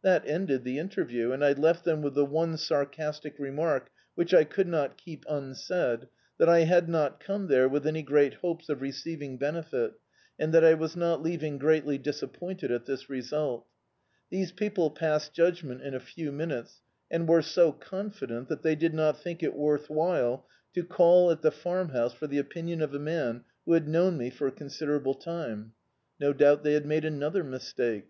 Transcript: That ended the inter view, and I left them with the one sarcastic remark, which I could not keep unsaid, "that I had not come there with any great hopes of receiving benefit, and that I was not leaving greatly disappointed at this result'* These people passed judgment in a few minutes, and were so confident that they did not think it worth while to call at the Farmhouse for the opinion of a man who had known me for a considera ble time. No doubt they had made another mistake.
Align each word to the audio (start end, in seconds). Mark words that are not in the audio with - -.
That 0.00 0.26
ended 0.26 0.64
the 0.64 0.78
inter 0.78 1.04
view, 1.04 1.34
and 1.34 1.44
I 1.44 1.52
left 1.52 1.84
them 1.84 2.00
with 2.00 2.14
the 2.14 2.24
one 2.24 2.56
sarcastic 2.56 3.38
remark, 3.38 3.90
which 4.14 4.32
I 4.32 4.44
could 4.44 4.68
not 4.68 4.96
keep 4.96 5.26
unsaid, 5.28 6.08
"that 6.38 6.48
I 6.48 6.60
had 6.60 6.88
not 6.88 7.20
come 7.20 7.48
there 7.48 7.68
with 7.68 7.86
any 7.86 8.00
great 8.02 8.32
hopes 8.40 8.70
of 8.70 8.80
receiving 8.80 9.36
benefit, 9.36 9.92
and 10.38 10.54
that 10.54 10.64
I 10.64 10.72
was 10.72 10.96
not 10.96 11.20
leaving 11.22 11.58
greatly 11.58 11.98
disappointed 11.98 12.70
at 12.70 12.86
this 12.86 13.10
result'* 13.10 13.66
These 14.30 14.50
people 14.50 14.90
passed 14.92 15.34
judgment 15.34 15.82
in 15.82 15.92
a 15.94 16.00
few 16.00 16.32
minutes, 16.32 16.80
and 17.10 17.28
were 17.28 17.42
so 17.42 17.70
confident 17.70 18.48
that 18.48 18.62
they 18.62 18.76
did 18.76 18.94
not 18.94 19.18
think 19.20 19.42
it 19.42 19.52
worth 19.52 19.90
while 19.90 20.46
to 20.72 20.84
call 20.84 21.30
at 21.30 21.42
the 21.42 21.52
Farmhouse 21.52 22.14
for 22.14 22.26
the 22.26 22.38
opinion 22.38 22.80
of 22.80 22.94
a 22.94 22.98
man 22.98 23.44
who 23.66 23.74
had 23.74 23.86
known 23.88 24.16
me 24.16 24.30
for 24.30 24.46
a 24.46 24.52
considera 24.52 25.02
ble 25.04 25.12
time. 25.16 25.72
No 26.18 26.32
doubt 26.32 26.62
they 26.64 26.72
had 26.72 26.86
made 26.86 27.04
another 27.04 27.44
mistake. 27.44 28.06